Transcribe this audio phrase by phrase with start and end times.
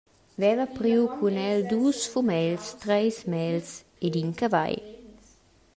[0.43, 3.69] Veva priu cun el dus fumegls, treis méls
[4.07, 4.83] ed in cavagl.